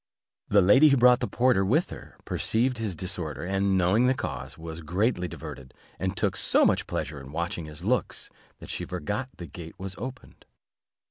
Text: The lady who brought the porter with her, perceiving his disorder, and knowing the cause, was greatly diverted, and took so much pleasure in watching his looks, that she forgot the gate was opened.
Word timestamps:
The 0.47 0.63
lady 0.63 0.87
who 0.89 0.97
brought 0.97 1.19
the 1.19 1.27
porter 1.27 1.63
with 1.63 1.91
her, 1.91 2.17
perceiving 2.25 2.81
his 2.81 2.95
disorder, 2.95 3.43
and 3.43 3.77
knowing 3.77 4.07
the 4.07 4.15
cause, 4.15 4.57
was 4.57 4.81
greatly 4.81 5.27
diverted, 5.27 5.75
and 5.99 6.17
took 6.17 6.35
so 6.35 6.65
much 6.65 6.87
pleasure 6.87 7.19
in 7.21 7.31
watching 7.31 7.65
his 7.65 7.83
looks, 7.83 8.31
that 8.57 8.71
she 8.71 8.83
forgot 8.83 9.29
the 9.37 9.45
gate 9.45 9.75
was 9.77 9.93
opened. 9.99 10.47